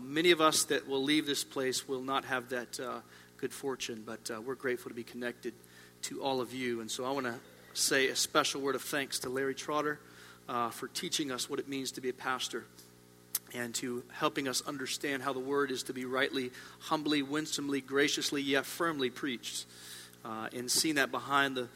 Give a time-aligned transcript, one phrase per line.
[0.00, 3.00] Uh, many of us that will leave this place will not have that uh,
[3.36, 5.54] good fortune, but uh, we're grateful to be connected
[6.02, 6.80] to all of you.
[6.80, 7.34] And so I want to
[7.74, 9.98] say a special word of thanks to Larry Trotter
[10.48, 12.64] uh, for teaching us what it means to be a pastor
[13.54, 18.42] and to helping us understand how the word is to be rightly, humbly, winsomely, graciously,
[18.42, 19.66] yet firmly preached.
[20.24, 21.68] Uh, and seeing that behind the,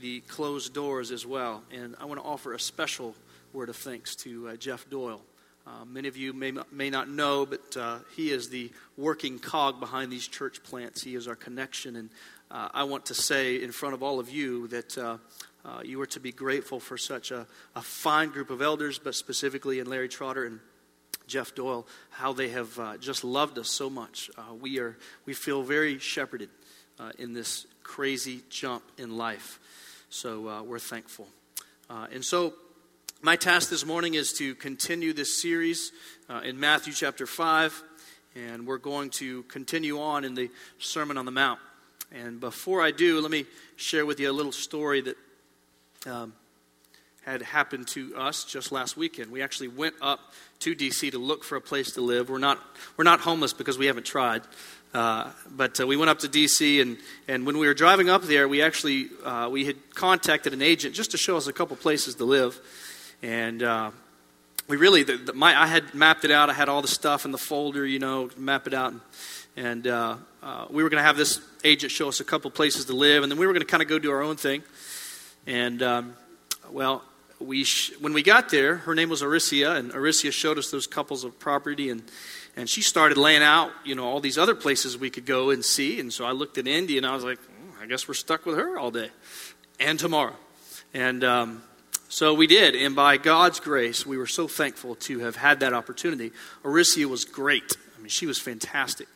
[0.00, 1.62] the closed doors as well.
[1.72, 3.14] And I want to offer a special
[3.52, 5.22] word of thanks to uh, Jeff Doyle.
[5.66, 9.80] Uh, many of you may, may not know, but uh, he is the working cog
[9.80, 11.02] behind these church plants.
[11.02, 11.96] He is our connection.
[11.96, 12.10] And
[12.50, 15.16] uh, I want to say in front of all of you that uh,
[15.64, 19.14] uh, you are to be grateful for such a, a, fine group of elders, but
[19.14, 20.60] specifically in Larry Trotter and
[21.26, 24.30] Jeff Doyle, how they have just loved us so much.
[24.60, 26.50] we, are, we feel very shepherded
[27.18, 29.58] in this crazy jump in life.
[30.10, 31.26] So we're thankful.
[31.88, 32.52] and so
[33.24, 35.92] my task this morning is to continue this series
[36.28, 37.82] uh, in Matthew chapter 5,
[38.36, 41.58] and we're going to continue on in the Sermon on the Mount.
[42.12, 45.16] And before I do, let me share with you a little story that
[46.06, 46.34] um,
[47.24, 49.30] had happened to us just last weekend.
[49.30, 50.20] We actually went up
[50.58, 51.10] to D.C.
[51.12, 52.28] to look for a place to live.
[52.28, 52.58] We're not,
[52.98, 54.42] we're not homeless because we haven't tried.
[54.92, 56.82] Uh, but uh, we went up to D.C.
[56.82, 60.60] and, and when we were driving up there, we actually uh, we had contacted an
[60.60, 62.60] agent just to show us a couple places to live.
[63.24, 63.90] And uh,
[64.68, 66.50] we really, the, the, my, I had mapped it out.
[66.50, 68.92] I had all the stuff in the folder, you know, map it out.
[68.92, 69.00] And,
[69.56, 72.84] and uh, uh, we were going to have this agent show us a couple places
[72.84, 74.62] to live, and then we were going to kind of go do our own thing.
[75.46, 76.16] And, um,
[76.70, 77.02] well,
[77.40, 80.86] we sh- when we got there, her name was Aricia, and Aricia showed us those
[80.86, 82.02] couples of property, and,
[82.56, 85.64] and she started laying out, you know, all these other places we could go and
[85.64, 85.98] see.
[85.98, 88.44] And so I looked at Indy, and I was like, oh, I guess we're stuck
[88.44, 89.08] with her all day
[89.80, 90.36] and tomorrow.
[90.92, 91.62] And um,
[92.14, 95.72] so we did, and by God's grace, we were so thankful to have had that
[95.72, 96.30] opportunity.
[96.62, 97.76] Aricia was great.
[97.96, 99.08] I mean, she was fantastic.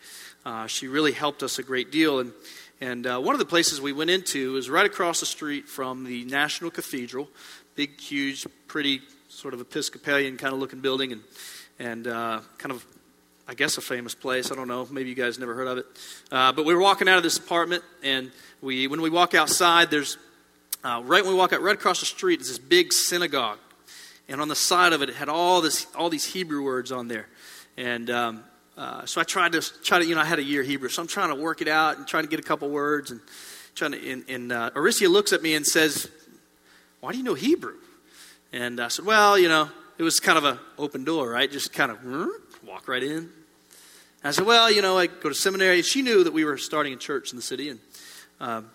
[0.45, 2.19] Uh, she really helped us a great deal.
[2.19, 2.33] And,
[2.81, 6.03] and uh, one of the places we went into is right across the street from
[6.03, 7.28] the National Cathedral,
[7.77, 11.22] big, huge, pretty, sort of Episcopalian kind of looking building, and,
[11.78, 12.84] and uh, kind of,
[13.47, 14.51] I guess, a famous place.
[14.51, 14.89] I don't know.
[14.91, 15.87] Maybe you guys never heard of it.
[16.33, 19.89] Uh, but we were walking out of this apartment, and we, when we walk outside,
[19.89, 20.19] there's
[20.84, 23.59] uh, right when we walk out, right across the street is this big synagogue.
[24.28, 27.09] And on the side of it, it had all, this, all these Hebrew words on
[27.09, 27.27] there.
[27.77, 28.44] And um,
[28.77, 31.03] uh, so I tried to, try to, you know, I had a year Hebrew, so
[31.03, 33.11] I'm trying to work it out and trying to get a couple words.
[33.11, 33.21] And
[33.75, 36.09] trying to, and, and uh, Aricia looks at me and says,
[37.00, 37.77] Why do you know Hebrew?
[38.53, 41.50] And I said, Well, you know, it was kind of an open door, right?
[41.50, 41.99] Just kind of
[42.66, 43.19] walk right in.
[43.19, 43.31] And
[44.25, 45.83] I said, Well, you know, I go to seminary.
[45.83, 47.71] She knew that we were starting a church in the city.
[47.71, 47.81] And
[48.41, 48.71] um,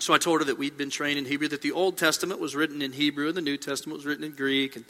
[0.00, 2.56] so I told her that we'd been trained in Hebrew, that the Old Testament was
[2.56, 4.84] written in Hebrew and the New Testament was written in Greek and,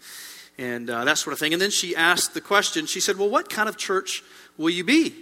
[0.56, 1.52] and uh, that sort of thing.
[1.52, 4.22] And then she asked the question, she said, Well, what kind of church
[4.56, 5.12] will you be?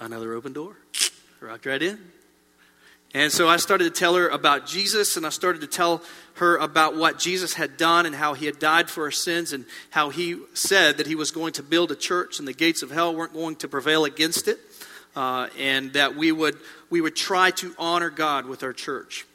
[0.00, 0.76] Another open door.
[1.40, 1.98] Rocked right in.
[3.14, 6.02] And so I started to tell her about Jesus, and I started to tell
[6.34, 9.64] her about what Jesus had done and how he had died for our sins, and
[9.90, 12.90] how he said that he was going to build a church and the gates of
[12.90, 14.58] hell weren't going to prevail against it
[15.16, 16.56] uh, and that we would,
[16.90, 19.26] we would try to honor God with our church.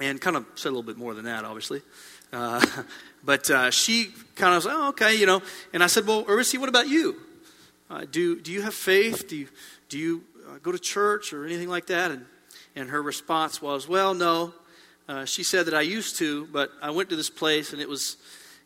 [0.00, 1.82] And kind of said a little bit more than that, obviously.
[2.32, 2.64] Uh,
[3.24, 5.42] but uh, she kind of said, oh, okay, you know.
[5.72, 7.16] And I said, well, Ursi, what about you?
[7.90, 9.28] Uh, do, do you have faith?
[9.28, 9.48] Do you,
[9.90, 12.10] do you uh, go to church or anything like that?
[12.10, 12.24] And,
[12.74, 14.54] and her response was, well, no.
[15.08, 17.88] Uh, she said that I used to, but I went to this place and it
[17.88, 18.16] was,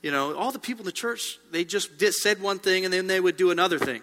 [0.01, 2.95] you know, all the people in the church, they just did, said one thing and
[2.95, 4.03] then they would do another thing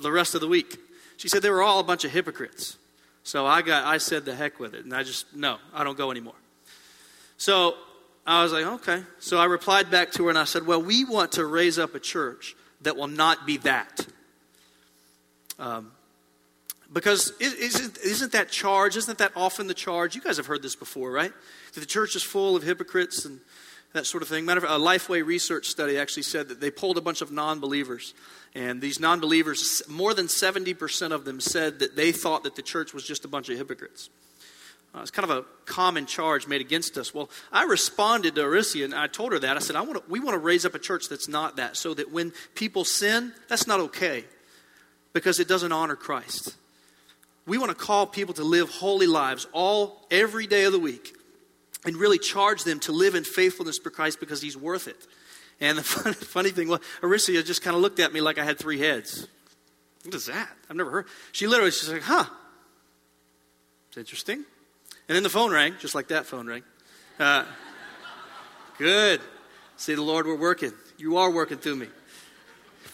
[0.00, 0.76] the rest of the week.
[1.18, 2.78] She said they were all a bunch of hypocrites.
[3.24, 4.84] So I got I said the heck with it.
[4.84, 6.34] And I just no, I don't go anymore.
[7.36, 7.74] So
[8.26, 9.02] I was like, okay.
[9.18, 11.94] So I replied back to her and I said, well, we want to raise up
[11.94, 14.06] a church that will not be that.
[15.58, 15.92] Um,
[16.92, 20.14] because isn't, isn't that charge, isn't that often the charge?
[20.14, 21.32] You guys have heard this before, right?
[21.74, 23.40] That the church is full of hypocrites and
[23.92, 24.44] that sort of thing.
[24.44, 27.32] Matter of fact, a Lifeway research study actually said that they polled a bunch of
[27.32, 28.14] non believers
[28.58, 32.62] and these non believers, more than 70% of them said that they thought that the
[32.62, 34.10] church was just a bunch of hypocrites.
[34.92, 37.14] Uh, it's kind of a common charge made against us.
[37.14, 39.56] Well, I responded to Aricia and I told her that.
[39.56, 41.76] I said, I want to, we want to raise up a church that's not that,
[41.76, 44.24] so that when people sin, that's not okay
[45.12, 46.56] because it doesn't honor Christ.
[47.46, 51.14] We want to call people to live holy lives all every day of the week
[51.84, 55.06] and really charge them to live in faithfulness for Christ because he's worth it.
[55.60, 58.44] And the funny, funny thing was, Aricia just kind of looked at me like I
[58.44, 59.26] had three heads.
[60.04, 60.48] What is that?
[60.70, 61.06] I've never heard.
[61.32, 62.24] She literally, she's like, huh.
[63.88, 64.44] It's interesting.
[65.08, 66.62] And then the phone rang, just like that phone rang.
[67.18, 67.44] Uh,
[68.78, 69.20] good.
[69.76, 70.72] See, the Lord, we're working.
[70.98, 71.88] You are working through me.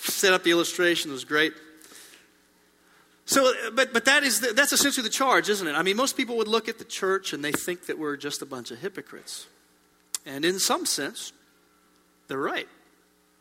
[0.01, 1.11] Set up the illustration.
[1.11, 1.53] It was great.
[3.27, 5.73] So, but, but that is the, that's essentially the charge, isn't it?
[5.73, 8.43] I mean, most people would look at the church and they think that we're just
[8.43, 9.47] a bunch of hypocrites.
[10.27, 11.33] And in some sense,
[12.29, 12.69] they're right,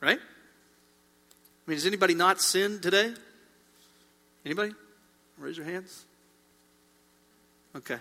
[0.01, 0.19] right?
[0.19, 3.13] I mean, has anybody not sinned today?
[4.45, 4.73] Anybody?
[5.37, 6.05] Raise your hands.
[7.75, 7.97] Okay.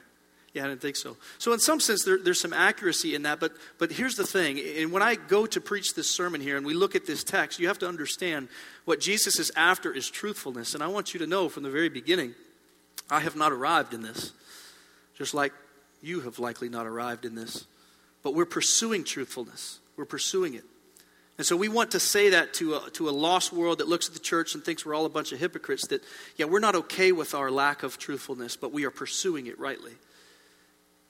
[0.53, 1.17] Yeah, I didn't think so.
[1.39, 3.41] So, in some sense, there, there's some accuracy in that.
[3.41, 4.61] But, but here's the thing.
[4.77, 7.59] And when I go to preach this sermon here and we look at this text,
[7.59, 8.49] you have to understand
[8.85, 10.75] what Jesus is after is truthfulness.
[10.75, 12.35] And I want you to know from the very beginning,
[13.11, 14.33] I have not arrived in this,
[15.17, 15.53] just like
[16.03, 17.65] you have likely not arrived in this.
[18.23, 20.65] But we're pursuing truthfulness, we're pursuing it.
[21.43, 24.07] And so we want to say that to a, to a lost world that looks
[24.07, 26.01] at the church and thinks we're all a bunch of hypocrites that,
[26.37, 29.91] yeah, we're not okay with our lack of truthfulness, but we are pursuing it rightly.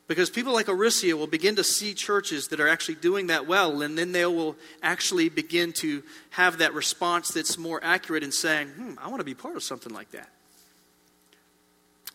[0.08, 3.82] Because people like Aricia will begin to see churches that are actually doing that well,
[3.82, 8.69] and then they will actually begin to have that response that's more accurate in saying,
[8.69, 10.31] hmm, I want to be part of something like that.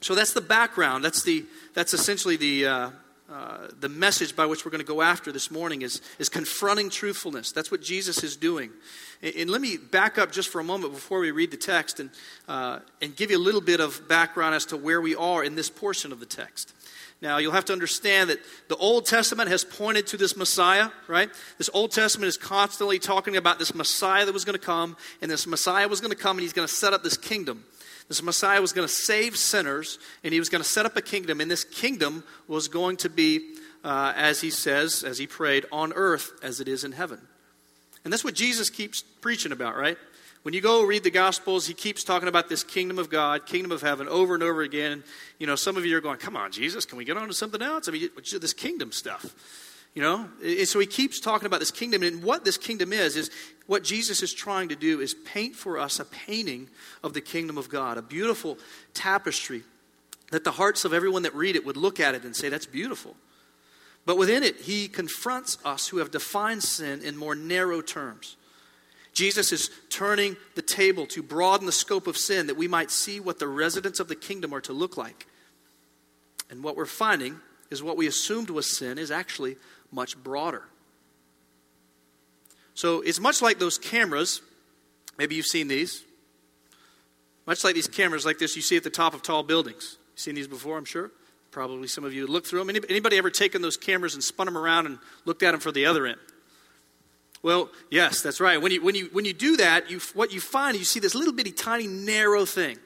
[0.02, 1.06] So that's the background.
[1.06, 2.90] That's, the, that's essentially the, uh,
[3.32, 6.90] uh, the message by which we're going to go after this morning is, is confronting
[6.90, 7.52] truthfulness.
[7.52, 8.72] That's what Jesus is doing.
[9.22, 12.00] And, and let me back up just for a moment before we read the text
[12.00, 12.10] and,
[12.48, 15.56] uh, and give you a little bit of background as to where we are in
[15.56, 16.74] this portion of the text.
[17.22, 18.40] Now, you'll have to understand that
[18.70, 21.30] the Old Testament has pointed to this Messiah, right?
[21.58, 25.32] This Old Testament is constantly talking about this Messiah that was going to come, and
[25.32, 27.66] this Messiah was going to come, and he's going to set up this kingdom.
[28.08, 31.02] This Messiah was going to save sinners, and he was going to set up a
[31.02, 35.66] kingdom, and this kingdom was going to be, uh, as he says, as he prayed,
[35.72, 37.20] on earth as it is in heaven.
[38.04, 39.98] And that's what Jesus keeps preaching about, right?
[40.44, 43.74] When you go read the Gospels, he keeps talking about this kingdom of God, kingdom
[43.74, 45.04] of heaven, over and over again.
[45.40, 47.34] You know, some of you are going, come on, Jesus, can we get on to
[47.34, 47.90] something else?
[47.90, 49.26] I mean, this kingdom stuff.
[49.98, 50.30] You know?
[50.66, 52.04] So he keeps talking about this kingdom.
[52.04, 53.32] And what this kingdom is, is
[53.66, 56.70] what Jesus is trying to do is paint for us a painting
[57.04, 58.60] of the kingdom of God, a beautiful
[58.94, 59.64] tapestry
[60.30, 62.68] that the hearts of everyone that read it would look at it and say, that's
[62.68, 63.16] beautiful.
[64.06, 68.38] But within it, he confronts us who have defined sin in more narrow terms.
[69.14, 73.20] Jesus is turning the table to broaden the scope of sin that we might see
[73.20, 75.26] what the residents of the kingdom are to look like.
[76.52, 77.40] And what we're finding
[77.70, 79.58] is what we assumed was sin is actually
[79.92, 80.64] much broader.
[82.74, 84.42] So it's much like those cameras.
[85.18, 86.04] Maybe you've seen these.
[87.48, 89.98] Much like these cameras like this you see at the top of tall buildings.
[90.14, 91.12] You've seen these before, I'm sure.
[91.50, 92.70] Probably some of you looked through them.
[92.90, 95.86] Anybody ever taken those cameras and spun them around and looked at them for the
[95.86, 96.20] other end?
[97.42, 98.62] Well, yes, that's right.
[98.62, 101.16] When you, when you, when you do that, you, what you find, you see this
[101.16, 102.78] little bitty, tiny, narrow thing.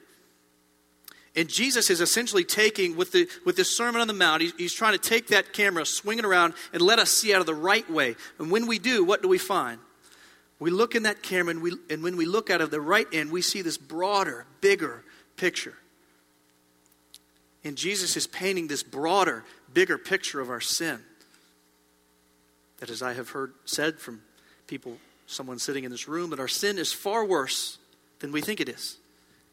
[1.34, 4.74] And Jesus is essentially taking, with, the, with this Sermon on the Mount, he's, he's
[4.74, 7.54] trying to take that camera, swing it around, and let us see out of the
[7.54, 8.16] right way.
[8.38, 9.78] And when we do, what do we find?
[10.58, 13.06] We look in that camera, and, we, and when we look out of the right
[13.12, 15.02] end, we see this broader, bigger
[15.36, 15.74] picture.
[17.64, 19.42] And Jesus is painting this broader,
[19.72, 21.00] bigger picture of our sin.
[22.78, 24.20] That, as I have heard said from
[24.66, 27.78] people, someone sitting in this room, that our sin is far worse
[28.18, 28.98] than we think it is.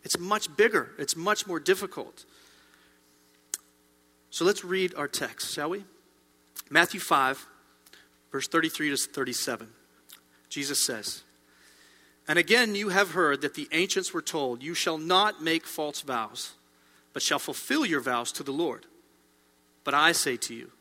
[0.03, 2.25] It's much bigger, it's much more difficult.
[4.29, 5.83] So let's read our text, shall we?
[6.69, 7.45] Matthew 5,
[8.31, 9.67] verse 33 to 37.
[10.49, 11.23] Jesus says,
[12.27, 16.01] And again you have heard that the ancients were told, You shall not make false
[16.01, 16.53] vows,
[17.13, 18.85] but shall fulfill your vows to the Lord.
[19.83, 20.71] But I say to you,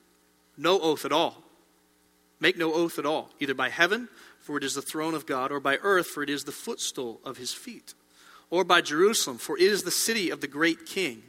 [0.56, 1.42] no oath at all.
[2.40, 4.08] Make no oath at all, either by heaven
[4.48, 7.20] for it is the throne of God, or by earth, for it is the footstool
[7.22, 7.92] of his feet,
[8.50, 11.22] or by Jerusalem, for it is the city of the great king.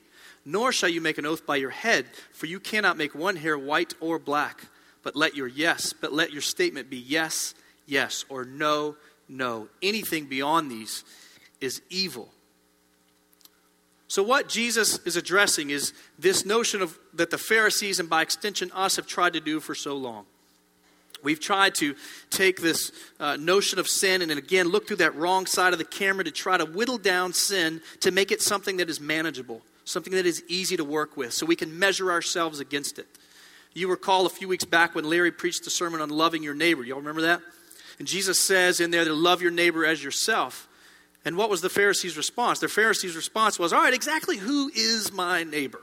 [0.46, 3.58] Nor shall you make an oath by your head, for you cannot make one hair
[3.58, 4.68] white or black.
[5.04, 7.54] But let your yes, but let your statement be yes,
[7.86, 8.96] yes, or no,
[9.28, 9.68] no.
[9.82, 11.04] Anything beyond these
[11.62, 12.30] is evil.
[14.08, 18.72] So, what Jesus is addressing is this notion of that the Pharisees and by extension
[18.74, 20.26] us have tried to do for so long.
[21.24, 21.96] We've tried to
[22.30, 25.86] take this uh, notion of sin and again look through that wrong side of the
[25.86, 30.14] camera to try to whittle down sin to make it something that is manageable, something
[30.14, 33.08] that is easy to work with, so we can measure ourselves against it.
[33.74, 36.84] You recall a few weeks back when Larry preached the sermon on loving your neighbor.
[36.84, 37.42] Y'all remember that?
[38.00, 40.68] And Jesus says in there to love your neighbor as yourself.
[41.26, 42.60] And what was the Pharisees' response?
[42.60, 45.82] The Pharisees' response was, All right, exactly who is my neighbor?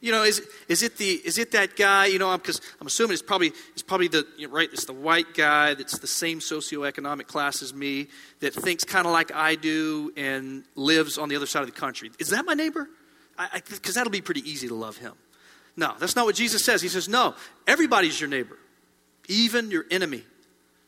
[0.00, 2.86] You know, is, is, it, the, is it that guy, you know, because I'm, I'm,
[2.86, 6.06] assuming it's probably, it's probably the, you know, right, it's the white guy that's the
[6.06, 8.08] same socioeconomic class as me
[8.40, 11.78] that thinks kind of like I do and lives on the other side of the
[11.78, 12.10] country.
[12.18, 12.88] Is that my neighbor?
[13.68, 15.12] Because that'll be pretty easy to love him.
[15.76, 16.80] No, that's not what Jesus says.
[16.80, 17.34] He says, no,
[17.66, 18.58] everybody's your neighbor,
[19.28, 20.24] even your enemy.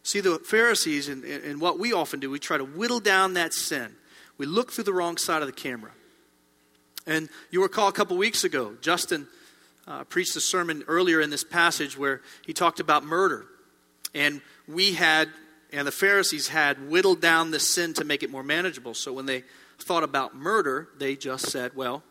[0.03, 3.53] See, the Pharisees and, and what we often do, we try to whittle down that
[3.53, 3.95] sin.
[4.39, 5.93] We look through the wrong side of the camera.
[7.07, 9.27] And you recall a couple weeks ago, Justin
[9.87, 13.47] uh, preached a sermon earlier in this passage where he talked about murder.
[14.15, 15.29] And we had,
[15.73, 18.95] and the Pharisees had, whittled down the sin to make it more manageable.
[18.95, 19.45] So when they
[19.79, 22.05] thought about murder, they just said, well,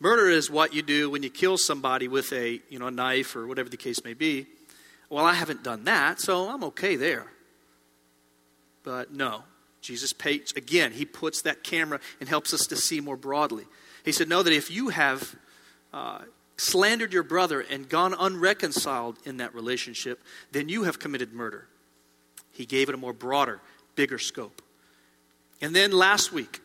[0.00, 3.36] murder is what you do when you kill somebody with a, you know, a knife
[3.36, 4.46] or whatever the case may be.
[5.10, 7.26] Well, I haven't done that, so I'm okay there.
[8.82, 9.44] But no,
[9.82, 13.64] Jesus paid, again, he puts that camera and helps us to see more broadly.
[14.04, 15.36] He said, Know that if you have
[15.92, 16.20] uh,
[16.56, 21.66] slandered your brother and gone unreconciled in that relationship, then you have committed murder.
[22.52, 23.60] He gave it a more broader,
[23.94, 24.62] bigger scope.
[25.60, 26.60] And then last week,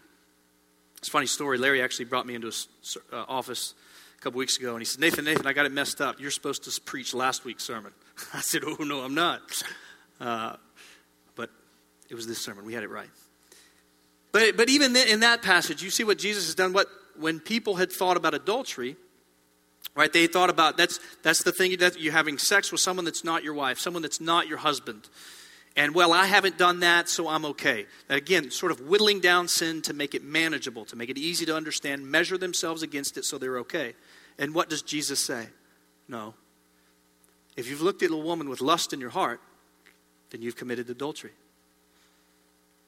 [0.98, 1.58] it's a funny story.
[1.58, 2.68] Larry actually brought me into his
[3.14, 3.76] uh, office
[4.18, 6.20] a couple weeks ago, and he said, Nathan, Nathan, I got it messed up.
[6.20, 7.92] You're supposed to preach last week's sermon.
[8.34, 9.42] I said, Oh, no, I'm not.
[10.20, 10.56] Uh,
[11.36, 11.52] but
[12.10, 12.66] it was this sermon.
[12.66, 13.10] We had it right.
[14.32, 16.74] But, but even in that passage, you see what Jesus has done.
[16.74, 16.88] What
[17.20, 18.96] when people had thought about adultery,
[19.96, 20.12] right?
[20.12, 23.44] They thought about that's that's the thing that you're having sex with someone that's not
[23.44, 25.10] your wife, someone that's not your husband.
[25.76, 27.86] And well, I haven't done that, so I'm okay.
[28.10, 31.56] Again, sort of whittling down sin to make it manageable, to make it easy to
[31.56, 33.94] understand, measure themselves against it so they're okay.
[34.40, 35.48] And what does Jesus say?
[36.08, 36.34] No.
[37.56, 39.40] If you've looked at a woman with lust in your heart,
[40.32, 41.32] then you've committed adultery.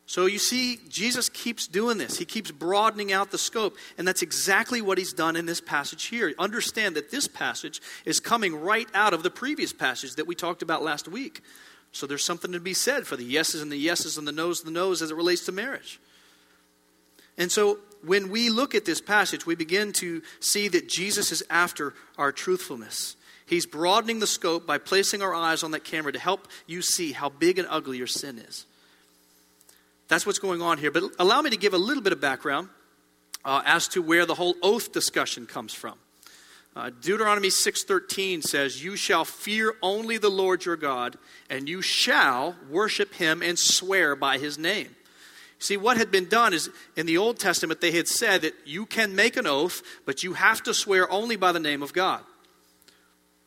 [0.10, 2.18] So you see, Jesus keeps doing this.
[2.18, 3.78] He keeps broadening out the scope.
[3.96, 6.34] And that's exactly what he's done in this passage here.
[6.40, 10.64] Understand that this passage is coming right out of the previous passage that we talked
[10.64, 11.44] about last week.
[11.92, 14.62] So there's something to be said for the yeses and the yeses and the noes
[14.62, 16.00] and the noes as it relates to marriage.
[17.38, 21.44] And so when we look at this passage, we begin to see that Jesus is
[21.52, 23.16] after our truthfulness.
[23.46, 27.12] He's broadening the scope by placing our eyes on that camera to help you see
[27.12, 28.66] how big and ugly your sin is.
[30.10, 30.92] That's what's going on here.
[30.92, 32.68] But allow me to give a little bit of background
[33.46, 35.98] uh, as to where the whole oath discussion comes from.
[36.76, 41.18] Uh, Deuteronomy 6:13 says, "You shall fear only the Lord your God,
[41.50, 44.96] and you shall worship him and swear by his name."
[45.60, 48.86] See, what had been done is in the Old Testament, they had said that you
[48.86, 52.24] can make an oath, but you have to swear only by the name of God.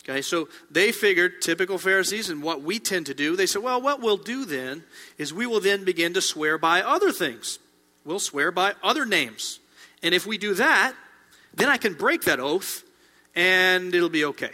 [0.05, 3.81] Okay, so they figured, typical Pharisees, and what we tend to do, they said, well,
[3.81, 4.83] what we'll do then
[5.17, 7.61] is we will then begin to swear by other things.
[8.05, 9.61] We'll swear by other names.
[10.03, 10.95] And if we do that,
[11.55, 12.83] then I can break that oath
[13.37, 14.51] and it'll be okay.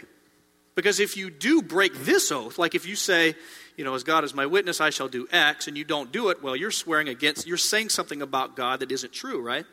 [0.75, 3.35] Because if you do break this oath, like if you say,
[3.75, 6.29] you know, as God is my witness, I shall do X, and you don't do
[6.29, 9.65] it, well, you're swearing against, you're saying something about God that isn't true, right?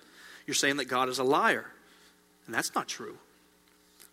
[0.46, 1.66] You're saying that God is a liar.
[2.46, 3.18] And that's not true.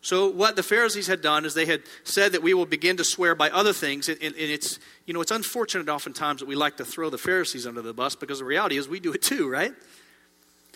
[0.03, 3.05] So what the Pharisees had done is they had said that we will begin to
[3.05, 6.75] swear by other things, and, and, it's you know it's unfortunate oftentimes that we like
[6.77, 9.49] to throw the Pharisees under the bus because the reality is we do it too,
[9.49, 9.71] right?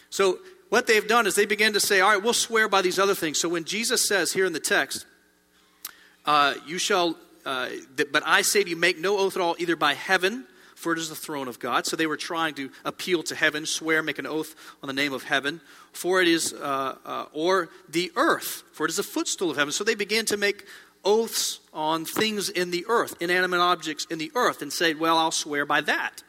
[0.10, 2.98] So what they've done is they begin to say, all right, we'll swear by these
[2.98, 3.38] other things.
[3.38, 5.06] So when Jesus says here in the text,
[6.26, 7.68] uh, you shall, uh,
[8.14, 10.46] but I say to you, make no oath at all, either by heaven
[10.78, 11.88] for it is the throne of God.
[11.88, 15.12] So they were trying to appeal to heaven, swear, make an oath on the name
[15.12, 15.60] of heaven.
[15.92, 19.72] For it is, uh, uh, or the earth, for it is the footstool of heaven.
[19.72, 20.66] So they began to make
[21.04, 25.32] oaths on things in the earth, inanimate objects in the earth, and say, well, I'll
[25.32, 26.22] swear by that.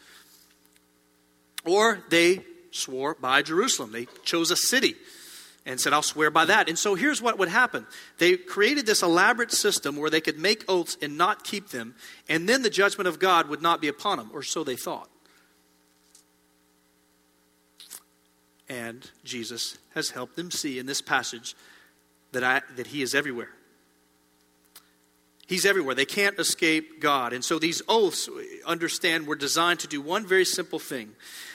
[1.67, 3.93] Or they swore by Jerusalem.
[3.93, 4.95] They chose a city
[5.69, 6.69] and said, I'll swear by that.
[6.69, 10.65] And so here's what would happen they created this elaborate system where they could make
[10.67, 11.95] oaths and not keep them,
[12.29, 15.09] and then the judgment of God would not be upon them, or so they thought.
[18.69, 21.55] And Jesus has helped them see in this passage
[22.33, 23.51] that, I, that He is everywhere.
[25.49, 25.95] He's everywhere.
[25.95, 27.33] They can't escape God.
[27.33, 28.29] And so these oaths,
[28.67, 31.15] understand, were designed to do one very simple thing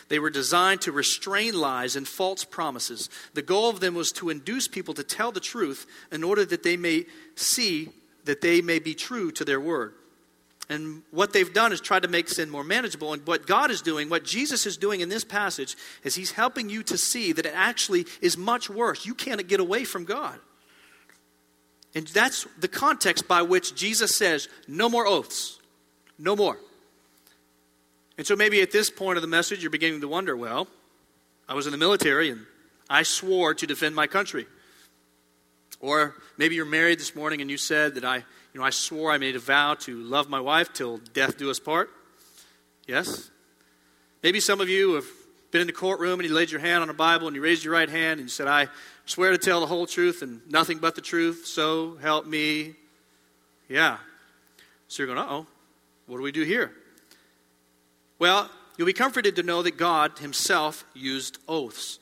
[0.10, 3.10] they were designed to restrain lies and false promises.
[3.34, 6.62] The goal of them was to induce people to tell the truth in order that
[6.62, 7.90] they may see
[8.26, 9.94] that they may be true to their word.
[10.70, 13.12] And what they've done is try to make sin more manageable.
[13.14, 16.70] And what God is doing, what Jesus is doing in this passage, is He's helping
[16.70, 19.06] you to see that it actually is much worse.
[19.06, 20.40] You can't get away from God.
[21.96, 25.60] And that's the context by which Jesus says, no more oaths.
[26.18, 26.58] No more.
[28.18, 30.68] And so maybe at this point of the message, you're beginning to wonder well,
[31.48, 32.46] I was in the military and
[32.90, 34.48] I swore to defend my country.
[35.80, 39.12] Or maybe you're married this morning and you said that I, you know, I swore
[39.12, 41.90] I made a vow to love my wife till death do us part.
[42.88, 43.30] Yes?
[44.22, 45.06] Maybe some of you have
[45.54, 47.64] been in the courtroom and you laid your hand on a Bible and you raised
[47.64, 48.70] your right hand and you said, I
[49.06, 52.74] swear to tell the whole truth and nothing but the truth, so help me.
[53.70, 53.98] Yeah.
[54.88, 55.46] So you're going, oh,
[56.08, 56.72] what do we do here?
[58.18, 62.00] Well, you'll be comforted to know that God Himself used oaths.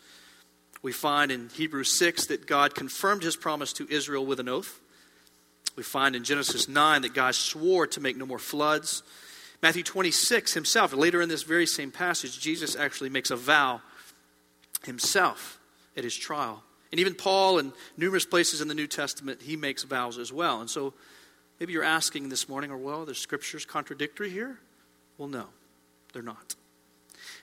[0.81, 4.79] We find in Hebrews 6 that God confirmed his promise to Israel with an oath.
[5.75, 9.03] We find in Genesis 9 that God swore to make no more floods.
[9.61, 13.81] Matthew 26 himself, later in this very same passage, Jesus actually makes a vow
[14.83, 15.59] himself
[15.95, 16.63] at his trial.
[16.91, 20.61] And even Paul, in numerous places in the New Testament, he makes vows as well.
[20.61, 20.93] And so
[21.59, 24.59] maybe you're asking this morning, or well, the scriptures contradictory here?
[25.17, 25.45] Well, no,
[26.11, 26.55] they're not.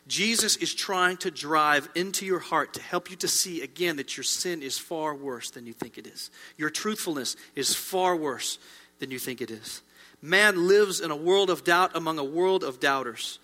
[0.07, 4.17] Jesus is trying to drive into your heart to help you to see again that
[4.17, 6.31] your sin is far worse than you think it is.
[6.57, 8.59] Your truthfulness is far worse
[8.99, 9.83] than you think it is.
[10.21, 13.39] Man lives in a world of doubt among a world of doubters.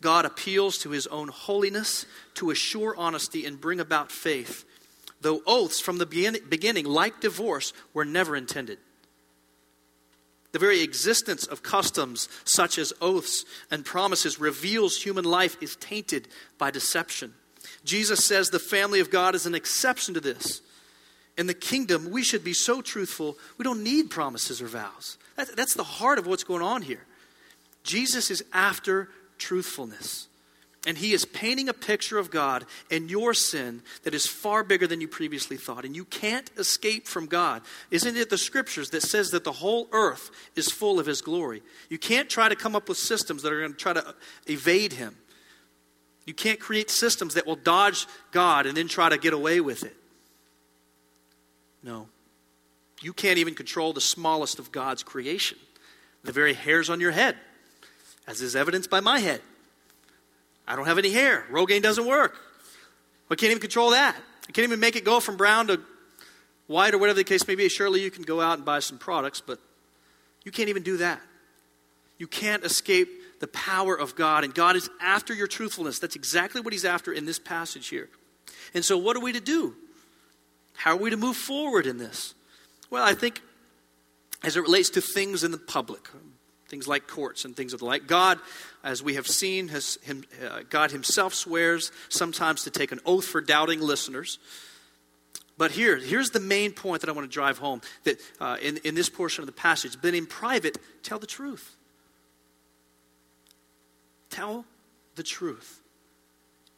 [0.00, 4.64] God appeals to his own holiness to assure honesty and bring about faith,
[5.20, 8.78] though oaths from the beginning, like divorce, were never intended.
[10.52, 16.28] The very existence of customs such as oaths and promises reveals human life is tainted
[16.56, 17.34] by deception.
[17.84, 20.62] Jesus says the family of God is an exception to this.
[21.38, 25.16] In the kingdom, we should be so truthful, we don't need promises or vows.
[25.36, 27.06] that's the heart of what's going on here.
[27.84, 30.26] Jesus is after truthfulness.
[30.86, 34.86] And he is painting a picture of God and your sin that is far bigger
[34.86, 35.84] than you previously thought.
[35.84, 37.62] And you can't escape from God.
[37.90, 41.62] Isn't it the scriptures that says that the whole earth is full of his glory?
[41.88, 44.12] You can't try to come up with systems that are going to try to uh,
[44.46, 45.16] evade him.
[46.26, 49.82] You can't create systems that will dodge God and then try to get away with
[49.82, 49.96] it.
[51.82, 52.08] No.
[53.00, 55.58] You can't even control the smallest of God's creation,
[56.24, 57.36] the very hairs on your head,
[58.26, 59.40] as is evidenced by my head.
[60.66, 61.46] I don't have any hair.
[61.50, 62.36] Rogaine doesn't work.
[63.30, 64.16] I can't even control that.
[64.48, 65.80] I can't even make it go from brown to
[66.66, 67.68] white or whatever the case may be.
[67.68, 69.58] Surely you can go out and buy some products, but
[70.44, 71.20] you can't even do that.
[72.18, 73.08] You can't escape
[73.40, 75.98] the power of God, and God is after your truthfulness.
[75.98, 78.08] That's exactly what He's after in this passage here.
[78.74, 79.74] And so, what are we to do?
[80.78, 82.34] How are we to move forward in this?
[82.88, 83.42] Well, I think
[84.44, 86.08] as it relates to things in the public,
[86.68, 88.06] things like courts and things of the like.
[88.06, 88.38] God,
[88.84, 93.24] as we have seen, has, him, uh, God Himself swears sometimes to take an oath
[93.24, 94.38] for doubting listeners.
[95.56, 98.76] But here, here's the main point that I want to drive home that uh, in,
[98.84, 99.96] in this portion of the passage.
[100.00, 101.74] But in private, tell the truth.
[104.30, 104.64] Tell
[105.16, 105.80] the truth.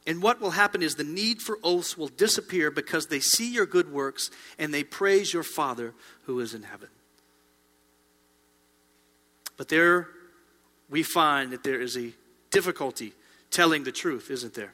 [0.07, 3.67] And what will happen is the need for oaths will disappear because they see your
[3.67, 5.93] good works and they praise your Father
[6.25, 6.89] who is in heaven.
[9.57, 10.07] But there
[10.89, 12.13] we find that there is a
[12.49, 13.13] difficulty
[13.51, 14.73] telling the truth, isn't there?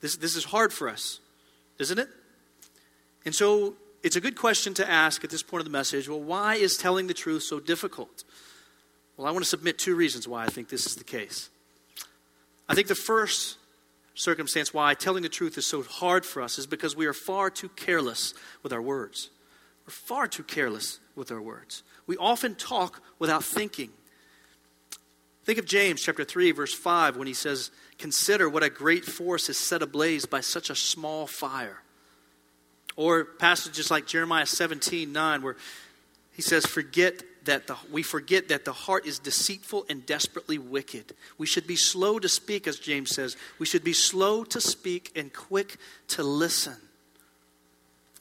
[0.00, 1.20] This, this is hard for us,
[1.78, 2.08] isn't it?
[3.26, 6.20] And so it's a good question to ask at this point of the message well,
[6.20, 8.24] why is telling the truth so difficult?
[9.16, 11.50] Well, I want to submit two reasons why I think this is the case.
[12.68, 13.58] I think the first
[14.14, 17.50] circumstance why telling the truth is so hard for us is because we are far
[17.50, 19.30] too careless with our words.
[19.86, 21.82] We're far too careless with our words.
[22.06, 23.90] We often talk without thinking.
[25.44, 29.48] Think of James chapter 3 verse 5 when he says, "Consider what a great force
[29.48, 31.82] is set ablaze by such a small fire."
[32.96, 35.56] Or passages like Jeremiah 17, 9, where
[36.32, 41.14] he says, Forget that the, we forget that the heart is deceitful and desperately wicked.
[41.38, 43.36] We should be slow to speak, as James says.
[43.58, 45.76] We should be slow to speak and quick
[46.08, 46.76] to listen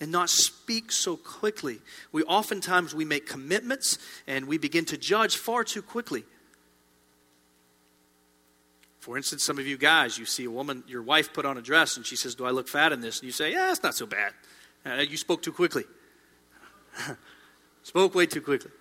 [0.01, 1.79] and not speak so quickly.
[2.11, 6.23] We oftentimes we make commitments and we begin to judge far too quickly.
[8.99, 11.61] For instance, some of you guys, you see a woman, your wife put on a
[11.61, 13.19] dress and she says, Do I look fat in this?
[13.19, 14.33] And you say, Yeah, it's not so bad.
[14.85, 15.83] Uh, you spoke too quickly.
[17.83, 18.71] spoke way too quickly.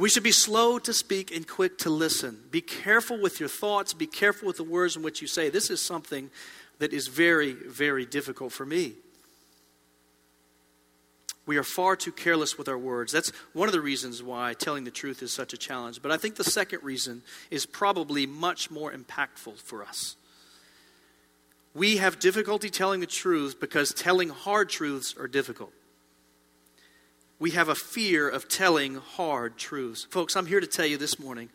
[0.00, 2.38] We should be slow to speak and quick to listen.
[2.50, 3.92] Be careful with your thoughts.
[3.92, 5.50] Be careful with the words in which you say.
[5.50, 6.30] This is something
[6.78, 8.94] that is very, very difficult for me.
[11.44, 13.12] We are far too careless with our words.
[13.12, 16.00] That's one of the reasons why telling the truth is such a challenge.
[16.00, 20.16] But I think the second reason is probably much more impactful for us.
[21.74, 25.74] We have difficulty telling the truth because telling hard truths are difficult.
[27.40, 30.06] We have a fear of telling hard truths.
[30.10, 31.48] Folks, I'm here to tell you this morning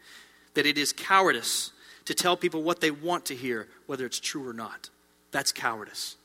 [0.55, 1.71] that it is cowardice
[2.05, 4.89] to tell people what they want to hear, whether it's true or not.
[5.31, 6.17] That's cowardice.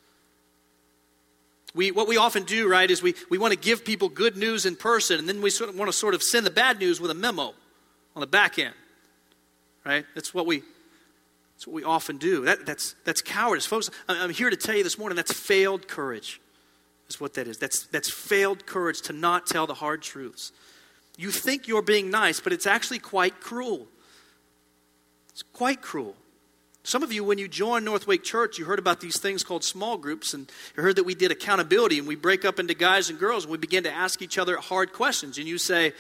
[1.75, 4.67] We, what we often do, right, is we, we want to give people good news
[4.67, 7.01] in person, and then we sort of want to sort of send the bad news
[7.01, 7.55] with a memo
[8.17, 8.75] on the back end.
[9.85, 10.05] Right?
[10.15, 10.63] That's what we,
[11.55, 12.47] that's what we often do.
[12.47, 13.67] That, that's, that's cowardice.
[13.67, 16.41] Folks, I'm here to tell you this morning that's failed courage,
[17.11, 17.59] is what that is.
[17.59, 20.53] That's, that's failed courage to not tell the hard truths.
[21.19, 23.87] You think you're being nice, but it's actually quite cruel.
[25.31, 26.17] It's quite cruel.
[26.83, 29.63] Some of you, when you joined North Wake Church, you heard about these things called
[29.63, 33.11] small groups, and you heard that we did accountability, and we break up into guys
[33.11, 35.37] and girls, and we begin to ask each other hard questions.
[35.37, 35.93] And you say,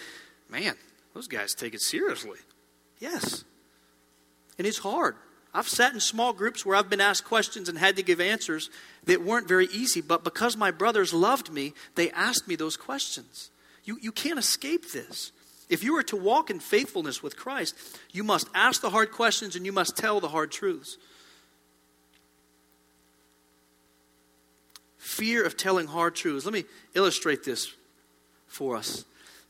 [0.48, 0.74] Man,
[1.14, 2.38] those guys take it seriously.
[2.98, 3.44] Yes.
[4.58, 5.16] And it's hard.
[5.52, 8.70] I've sat in small groups where I've been asked questions and had to give answers
[9.04, 13.50] that weren't very easy, but because my brothers loved me, they asked me those questions.
[13.84, 15.32] You, you can't escape this.
[15.68, 17.76] If you are to walk in faithfulness with Christ,
[18.12, 20.96] you must ask the hard questions and you must tell the hard truths.
[24.98, 26.44] Fear of telling hard truths.
[26.44, 27.72] Let me illustrate this
[28.46, 29.04] for us.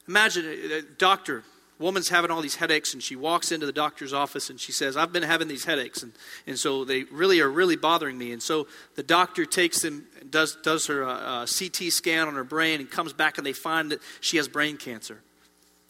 [0.09, 1.45] Imagine a doctor
[1.81, 4.97] woman's having all these headaches and she walks into the doctor's office and she says
[4.97, 6.13] i've been having these headaches and,
[6.47, 8.33] and so they really are really bothering me.
[8.33, 12.45] And so the doctor takes them does, does her uh, uh ct scan on her
[12.45, 15.21] brain and comes back and they find that she has brain cancer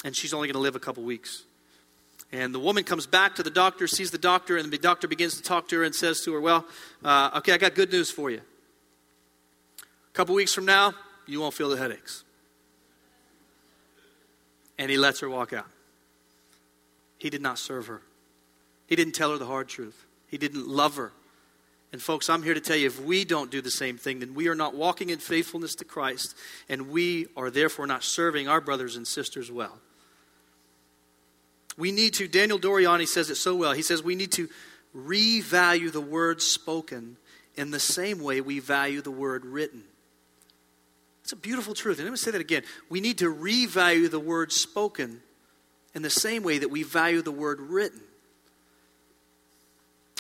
[0.05, 1.45] and she's only going to live a couple weeks.
[2.33, 5.37] And the woman comes back to the doctor sees the doctor and the doctor begins
[5.37, 6.67] to talk to her and says to her well
[7.05, 8.41] uh, okay i got good news for you.
[9.79, 10.95] A couple weeks from now
[11.27, 12.25] you won't feel the headaches.
[14.79, 15.67] And he lets her walk out
[17.21, 18.01] he did not serve her.
[18.87, 20.07] He didn't tell her the hard truth.
[20.27, 21.13] He didn't love her.
[21.93, 24.35] And, folks, I'm here to tell you if we don't do the same thing, then
[24.35, 26.35] we are not walking in faithfulness to Christ,
[26.69, 29.79] and we are therefore not serving our brothers and sisters well.
[31.77, 33.73] We need to, Daniel Doriani says it so well.
[33.73, 34.49] He says we need to
[34.97, 37.17] revalue the word spoken
[37.55, 39.83] in the same way we value the word written.
[41.23, 41.99] It's a beautiful truth.
[41.99, 42.63] And let me say that again.
[42.89, 45.21] We need to revalue the word spoken
[45.95, 48.01] in the same way that we value the word written.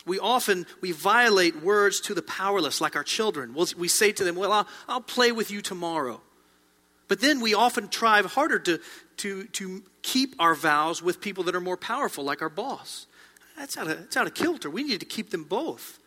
[0.06, 3.54] We often we violate words to the powerless, like our children.
[3.54, 6.20] We'll, we say to them, "Well, I'll, I'll play with you tomorrow,"
[7.06, 8.80] but then we often try harder to
[9.18, 13.06] to to keep our vows with people that are more powerful, like our boss.
[13.58, 14.70] That's out of that's out of kilter.
[14.70, 15.98] We need to keep them both.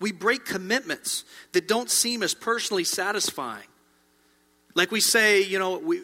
[0.00, 3.66] We break commitments that don't seem as personally satisfying.
[4.74, 6.02] Like we say, you know, we,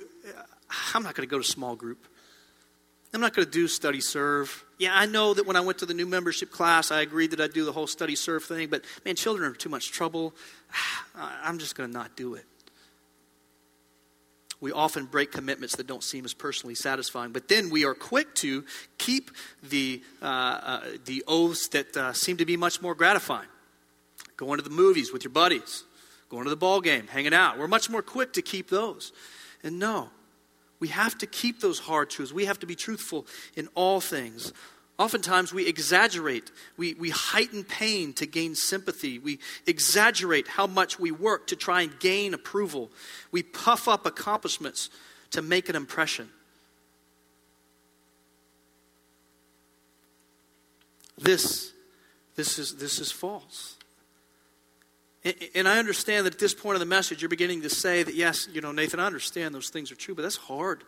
[0.95, 2.07] I'm not going to go to small group.
[3.13, 4.65] I'm not going to do study serve.
[4.79, 7.41] Yeah, I know that when I went to the new membership class, I agreed that
[7.41, 10.33] I'd do the whole study serve thing, but man, children are too much trouble.
[11.15, 12.45] I'm just going to not do it.
[14.61, 18.35] We often break commitments that don't seem as personally satisfying, but then we are quick
[18.37, 18.65] to
[18.99, 19.31] keep
[19.63, 23.49] the, uh, uh, the oaths that uh, seem to be much more gratifying.
[24.37, 25.85] Going to the movies with your buddies,
[26.29, 27.59] going to the ball game, hanging out.
[27.59, 29.13] We're much more quick to keep those.
[29.63, 30.11] And no,
[30.81, 32.33] we have to keep those hard truths.
[32.33, 34.53] We have to be truthful in all things.
[34.99, 36.51] Oftentimes, we exaggerate.
[36.77, 39.19] We, we heighten pain to gain sympathy.
[39.19, 42.91] We exaggerate how much we work to try and gain approval.
[43.31, 44.91] We puff up accomplishments
[45.31, 46.29] to make an impression.
[51.17, 51.73] This,
[52.35, 53.77] this, is, this is false.
[55.55, 58.15] And I understand that at this point of the message, you're beginning to say that,
[58.15, 60.83] yes, you know, Nathan, I understand those things are true, but that's hard.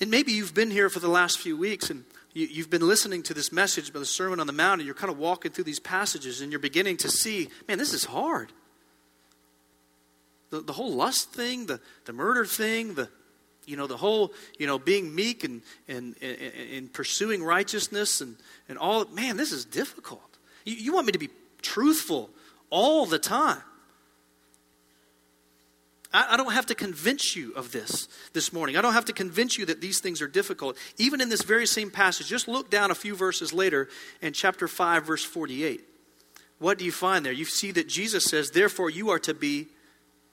[0.00, 2.04] And maybe you've been here for the last few weeks and
[2.34, 4.94] you, have been listening to this message by the Sermon on the Mount, and you're
[4.94, 8.52] kind of walking through these passages and you're beginning to see, man, this is hard.
[10.50, 13.08] The, the whole lust thing, the, the murder thing, the,
[13.66, 16.38] you know, the whole, you know, being meek and, and, and,
[16.72, 18.36] and pursuing righteousness and,
[18.68, 20.38] and all, man, this is difficult.
[20.64, 21.30] You, you want me to be
[21.74, 22.30] truthful
[22.70, 23.60] all the time.
[26.12, 28.76] I, I don't have to convince you of this this morning.
[28.76, 30.76] I don't have to convince you that these things are difficult.
[30.98, 33.88] Even in this very same passage, just look down a few verses later
[34.22, 35.82] in chapter 5, verse 48.
[36.60, 37.32] What do you find there?
[37.32, 39.66] You see that Jesus says, Therefore, you are to be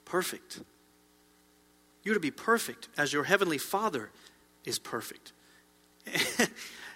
[0.05, 0.61] perfect.
[2.03, 4.11] You're to be perfect as your heavenly Father
[4.63, 5.33] is perfect.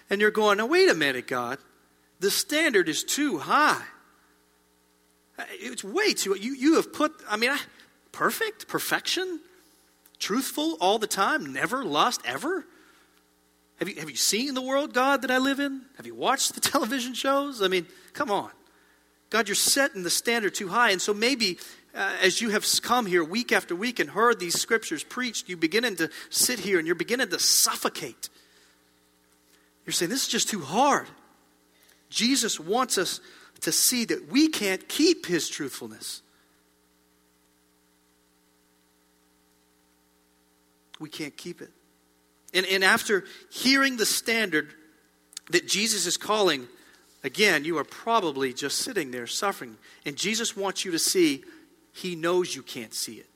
[0.08, 1.58] and you're going, Now, wait a minute, God.
[2.20, 3.82] The standard is too high.
[5.38, 7.58] It's way too, you, you have put, I mean, I,
[8.12, 9.40] perfect, perfection,
[10.18, 12.64] truthful all the time, never lost ever.
[13.78, 15.82] Have you, have you seen the world, God, that I live in?
[15.96, 17.60] Have you watched the television shows?
[17.60, 18.50] I mean, come on.
[19.28, 20.90] God, you're setting the standard too high.
[20.90, 21.58] And so maybe
[21.94, 25.58] uh, as you have come here week after week and heard these scriptures preached, you're
[25.58, 28.28] beginning to sit here and you're beginning to suffocate.
[29.84, 31.06] You're saying, this is just too hard.
[32.08, 33.20] Jesus wants us
[33.60, 36.22] to see that we can't keep his truthfulness.
[40.98, 41.70] We can't keep it.
[42.54, 44.72] And, and after hearing the standard
[45.50, 46.68] that Jesus is calling,
[47.22, 49.76] again, you are probably just sitting there suffering.
[50.04, 51.44] And Jesus wants you to see
[51.92, 53.28] he knows you can't see it,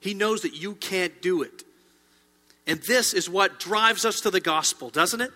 [0.00, 1.64] he knows that you can't do it.
[2.66, 5.30] And this is what drives us to the gospel, doesn't it?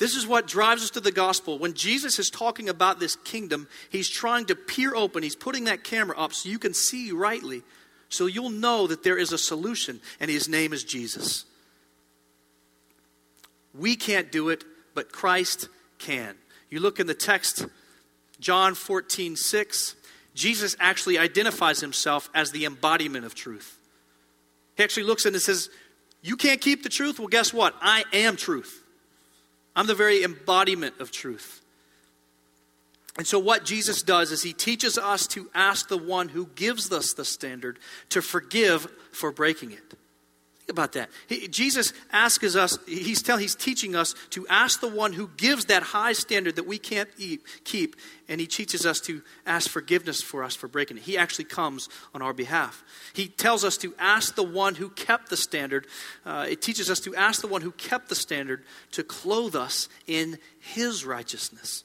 [0.00, 1.58] This is what drives us to the gospel.
[1.58, 5.22] When Jesus is talking about this kingdom, he's trying to peer open.
[5.22, 7.62] He's putting that camera up so you can see rightly,
[8.08, 11.44] so you'll know that there is a solution, and his name is Jesus.
[13.74, 16.34] We can't do it, but Christ can.
[16.70, 17.66] You look in the text,
[18.40, 19.96] John 14, 6,
[20.34, 23.76] Jesus actually identifies himself as the embodiment of truth.
[24.78, 25.68] He actually looks it and says,
[26.22, 27.18] You can't keep the truth?
[27.18, 27.74] Well, guess what?
[27.82, 28.82] I am truth.
[29.74, 31.62] I'm the very embodiment of truth.
[33.16, 36.92] And so, what Jesus does is he teaches us to ask the one who gives
[36.92, 37.78] us the standard
[38.10, 39.94] to forgive for breaking it
[40.70, 41.10] about that.
[41.28, 45.66] He, Jesus asks us, he's, tell, he's teaching us to ask the one who gives
[45.66, 47.96] that high standard that we can't eat, keep,
[48.28, 51.02] and he teaches us to ask forgiveness for us for breaking it.
[51.02, 52.84] He actually comes on our behalf.
[53.12, 55.86] He tells us to ask the one who kept the standard.
[56.24, 59.88] Uh, it teaches us to ask the one who kept the standard to clothe us
[60.06, 61.84] in his righteousness.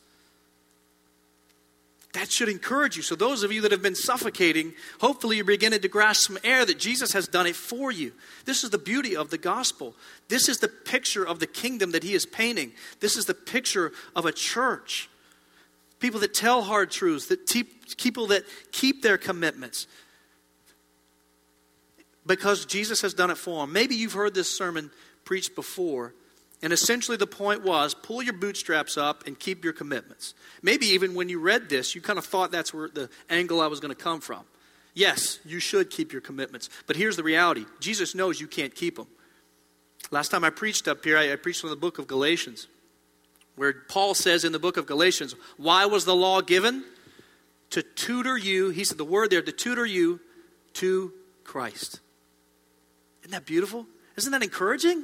[2.15, 3.04] That should encourage you.
[3.04, 6.65] So, those of you that have been suffocating, hopefully you're beginning to grasp some air
[6.65, 8.13] that Jesus has done it for you.
[8.45, 9.93] This is the beauty of the gospel.
[10.30, 12.71] This is the picture of the kingdom that he is painting.
[13.01, 15.10] This is the picture of a church.
[15.99, 17.63] People that tell hard truths, that te-
[17.97, 19.86] people that keep their commitments.
[22.25, 23.73] Because Jesus has done it for them.
[23.73, 24.89] Maybe you've heard this sermon
[25.25, 26.13] preached before
[26.62, 30.34] and essentially, the point was pull your bootstraps up and keep your commitments.
[30.62, 33.68] Maybe even when you read this, you kind of thought that's where the angle I
[33.68, 34.46] was going to come from.
[34.94, 36.70] Yes, you should keep your commitments.
[36.88, 39.08] But here's the reality Jesus knows you can't keep them.
[40.12, 42.68] Last time I preached up here, I, I preached on the book of Galatians,
[43.56, 46.84] where Paul says in the book of Galatians, Why was the law given?
[47.72, 50.22] To tutor you, he said the word there, to tutor you
[50.76, 51.12] to
[51.44, 52.00] Christ.
[53.22, 53.86] Isn't that beautiful?
[54.15, 55.04] Isn't that encouraging?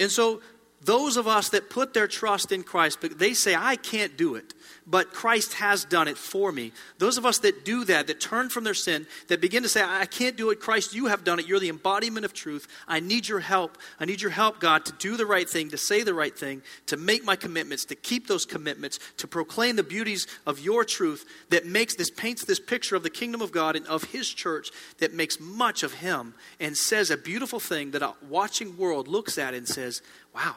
[0.00, 0.40] And so
[0.82, 4.34] those of us that put their trust in Christ, but they say, I can't do
[4.34, 4.54] it,
[4.86, 6.72] but Christ has done it for me.
[6.96, 9.82] Those of us that do that, that turn from their sin, that begin to say,
[9.82, 11.46] I can't do it, Christ, you have done it.
[11.46, 12.66] You're the embodiment of truth.
[12.88, 13.76] I need your help.
[13.98, 16.62] I need your help, God, to do the right thing, to say the right thing,
[16.86, 21.26] to make my commitments, to keep those commitments, to proclaim the beauties of your truth
[21.50, 24.70] that makes this, paints this picture of the kingdom of God and of his church
[24.96, 29.36] that makes much of him and says a beautiful thing that a watching world looks
[29.36, 30.00] at and says,
[30.34, 30.56] wow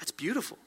[0.00, 0.58] that's beautiful.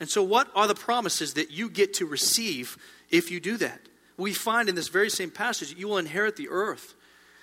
[0.00, 2.76] And so, what are the promises that you get to receive
[3.10, 3.80] if you do that?
[4.16, 6.94] We find in this very same passage that you will inherit the earth,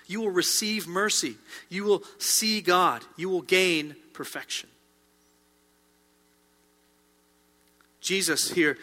[0.07, 1.35] you will receive mercy,
[1.69, 4.69] you will see God, you will gain perfection.
[8.01, 8.77] Jesus here,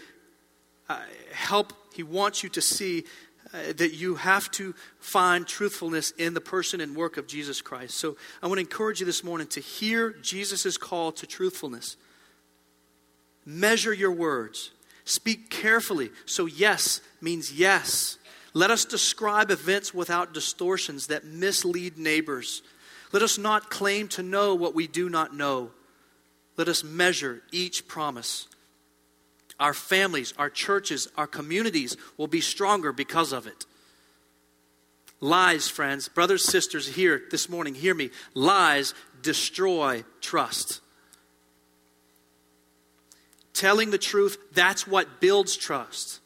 [0.89, 0.99] uh,
[1.33, 3.05] help, he wants you to see
[3.55, 7.95] uh, that you have to find truthfulness in the person and work of Jesus Christ.
[7.95, 11.97] So I want to encourage you this morning to hear Jesus' call to truthfulness.
[13.45, 14.71] Measure your words.
[15.05, 16.11] Speak carefully.
[16.27, 18.19] So, yes means yes.
[18.55, 22.63] Let us describe events without distortions that mislead neighbors.
[23.13, 25.71] Let us not claim to know what we do not know.
[26.57, 28.47] Let us measure each promise.
[29.59, 33.67] Our families, our churches, our communities will be stronger because of it.
[35.21, 38.11] Lies, friends, brothers, sisters, here this morning, hear me.
[38.35, 40.81] Lies destroy trust.
[43.63, 46.19] Telling the truth, that's what builds trust.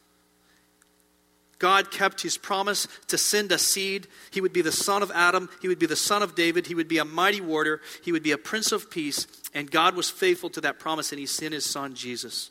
[1.58, 4.06] God kept his promise to send a seed.
[4.30, 5.50] He would be the son of Adam.
[5.60, 6.66] He would be the son of David.
[6.66, 7.82] He would be a mighty warrior.
[8.02, 9.26] He would be a prince of peace.
[9.52, 12.48] And God was faithful to that promise, and he sent his son, Jesus.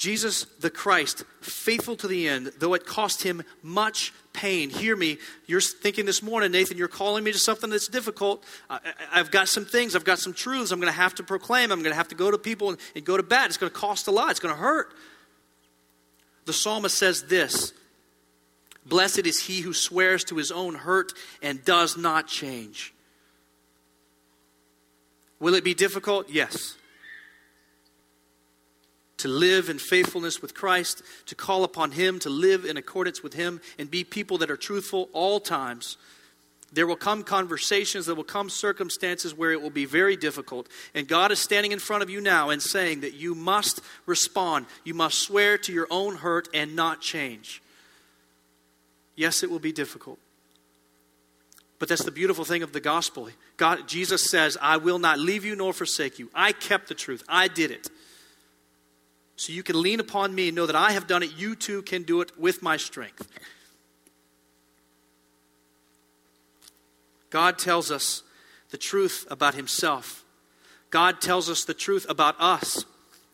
[0.00, 4.70] Jesus the Christ, faithful to the end, though it cost him much pain.
[4.70, 5.18] Hear me.
[5.44, 8.42] You're thinking this morning, Nathan, you're calling me to something that's difficult.
[8.70, 8.80] I,
[9.12, 11.70] have got some things, I've got some truths I'm going to have to proclaim.
[11.70, 13.48] I'm going to have to go to people and, and go to bat.
[13.48, 14.94] It's going to cost a lot, it's going to hurt.
[16.46, 17.74] The psalmist says this
[18.86, 22.94] Blessed is he who swears to his own hurt and does not change.
[25.38, 26.30] Will it be difficult?
[26.30, 26.78] Yes
[29.20, 33.34] to live in faithfulness with Christ, to call upon Him, to live in accordance with
[33.34, 35.96] Him, and be people that are truthful all times.
[36.72, 40.68] There will come conversations, there will come circumstances where it will be very difficult.
[40.94, 44.66] And God is standing in front of you now and saying that you must respond.
[44.84, 47.60] You must swear to your own hurt and not change.
[49.16, 50.18] Yes, it will be difficult.
[51.80, 53.30] But that's the beautiful thing of the gospel.
[53.56, 56.30] God, Jesus says, I will not leave you nor forsake you.
[56.34, 57.24] I kept the truth.
[57.28, 57.88] I did it.
[59.40, 61.34] So you can lean upon me and know that I have done it.
[61.34, 63.26] You too can do it with my strength.
[67.30, 68.22] God tells us
[68.68, 70.26] the truth about himself.
[70.90, 72.84] God tells us the truth about us.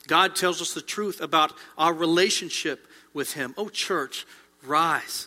[0.07, 3.53] God tells us the truth about our relationship with Him.
[3.59, 4.29] Oh, church,
[4.63, 5.27] rise.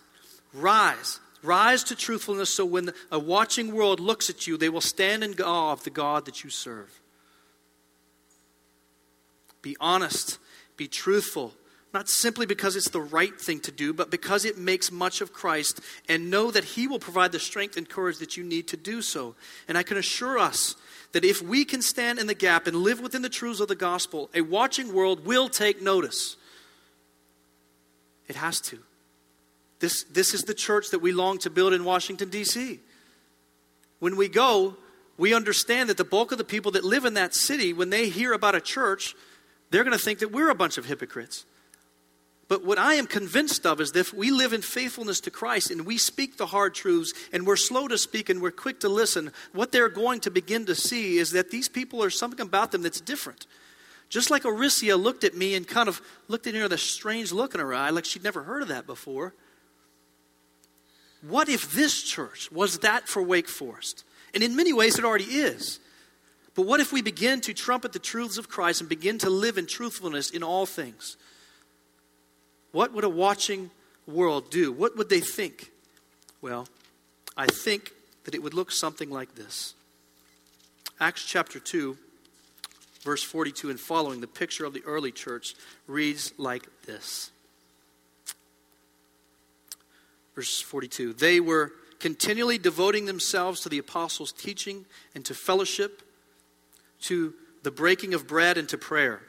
[0.54, 1.20] Rise.
[1.44, 5.34] Rise to truthfulness so when a watching world looks at you, they will stand in
[5.42, 7.02] awe of the God that you serve.
[9.62, 10.40] Be honest.
[10.80, 11.54] Be truthful.
[11.94, 15.34] Not simply because it's the right thing to do, but because it makes much of
[15.34, 18.78] Christ, and know that He will provide the strength and courage that you need to
[18.78, 19.36] do so.
[19.68, 20.78] And I can assure us
[21.12, 23.76] that if we can stand in the gap and live within the truths of the
[23.76, 26.38] gospel, a watching world will take notice.
[28.30, 28.80] It has to.
[29.80, 32.80] This, this is the church that we long to build in Washington, D.C.
[34.00, 34.78] When we go,
[35.18, 38.08] we understand that the bulk of the people that live in that city, when they
[38.08, 39.14] hear about a church,
[39.72, 41.46] they're going to think that we're a bunch of hypocrites.
[42.48, 45.70] But what I am convinced of is that if we live in faithfulness to Christ
[45.70, 48.90] and we speak the hard truths and we're slow to speak and we're quick to
[48.90, 52.72] listen, what they're going to begin to see is that these people are something about
[52.72, 53.46] them that's different.
[54.10, 57.32] Just like Aricia looked at me and kind of looked at her with a strange
[57.32, 59.36] look in her eye, like she'd never heard of that before.
[61.22, 64.04] What if this church was that for Wake Forest?
[64.34, 65.80] And in many ways, it already is.
[66.60, 69.58] But what if we begin to trumpet the truths of Christ and begin to live
[69.58, 71.16] in truthfulness in all things?
[72.74, 73.72] What would a watching
[74.06, 74.70] world do?
[74.70, 75.72] What would they think?
[76.42, 76.68] Well,
[77.38, 77.94] I think
[78.26, 79.74] that it would look something like this
[81.00, 81.98] Acts chapter 2,
[83.04, 85.56] verse 42 and following, the picture of the early church
[85.88, 87.32] reads like this.
[90.36, 96.02] Verse 42 They were continually devoting themselves to the apostles' teaching and to fellowship,
[97.02, 97.34] to
[97.64, 99.22] the breaking of bread and to prayer.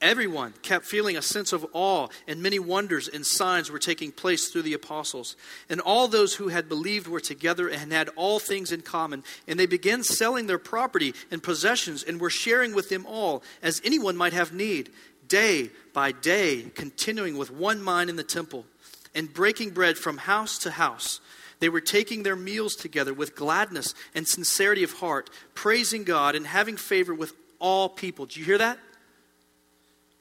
[0.00, 4.48] Everyone kept feeling a sense of awe, and many wonders and signs were taking place
[4.48, 5.34] through the apostles.
[5.68, 9.24] And all those who had believed were together and had all things in common.
[9.48, 13.82] And they began selling their property and possessions and were sharing with them all, as
[13.84, 14.90] anyone might have need,
[15.26, 18.66] day by day, continuing with one mind in the temple
[19.14, 21.20] and breaking bread from house to house.
[21.60, 26.46] They were taking their meals together with gladness and sincerity of heart, praising God and
[26.46, 28.26] having favor with all people.
[28.26, 28.78] Do you hear that?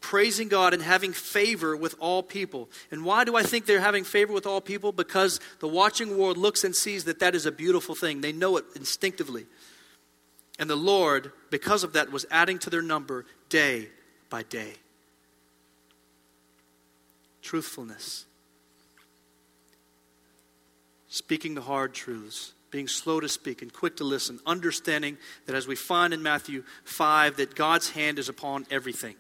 [0.07, 2.69] praising God and having favor with all people.
[2.91, 4.93] And why do I think they're having favor with all people?
[4.93, 8.21] Because the watching world looks and sees that that is a beautiful thing.
[8.21, 9.47] They know it instinctively.
[10.59, 13.89] And the Lord, because of that, was adding to their number day
[14.29, 14.75] by day.
[17.41, 18.26] Truthfulness.
[21.17, 25.65] Speaking the hard truths being slow to speak and quick to listen, understanding that as
[25.65, 29.15] we find in Matthew 5, that God's hand is upon everything.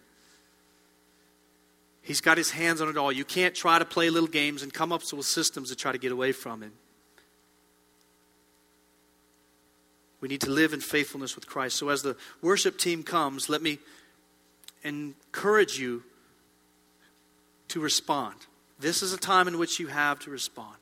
[2.03, 3.11] He's got his hands on it all.
[3.11, 5.97] You can't try to play little games and come up with systems to try to
[5.97, 6.73] get away from him.
[10.21, 11.77] We need to live in faithfulness with Christ.
[11.77, 13.79] So, as the worship team comes, let me
[14.83, 16.03] encourage you
[17.69, 18.35] to respond.
[18.79, 20.77] This is a time in which you have to respond.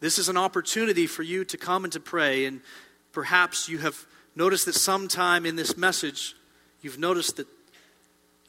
[0.00, 2.44] This is an opportunity for you to come and to pray.
[2.44, 2.60] And
[3.12, 4.06] perhaps you have
[4.36, 6.34] noticed that sometime in this message,
[6.82, 7.46] you've noticed that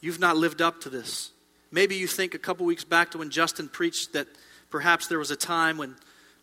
[0.01, 1.31] You've not lived up to this.
[1.71, 4.27] Maybe you think a couple weeks back to when Justin preached that
[4.69, 5.95] perhaps there was a time when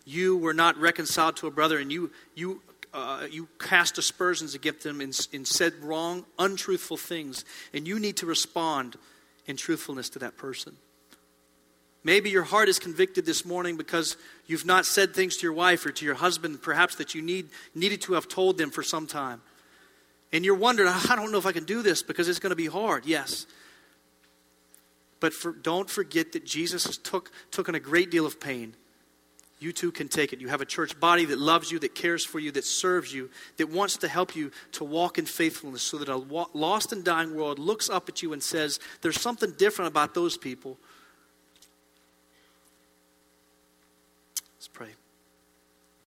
[0.05, 2.63] you were not reconciled to a brother and you, you,
[2.95, 8.17] uh, you cast aspersions against them and, and said wrong, untruthful things, and you need
[8.19, 8.97] to respond
[9.47, 10.77] in truthfulness to that person.
[12.07, 14.17] Maybe your heart is convicted this morning because
[14.47, 17.49] you've not said things to your wife or to your husband, perhaps that you need,
[17.75, 19.43] needed to have told them for some time.
[20.33, 22.57] And you're wondering, I don't know if I can do this because it's going to
[22.57, 23.07] be hard.
[23.07, 23.49] Yes.
[25.19, 28.77] But for, don't forget that Jesus took, took on a great deal of pain.
[29.59, 30.41] You too can take it.
[30.41, 33.31] You have a church body that loves you, that cares for you, that serves you,
[33.57, 37.35] that wants to help you to walk in faithfulness so that a lost and dying
[37.35, 40.79] world looks up at you and says, There's something different about those people.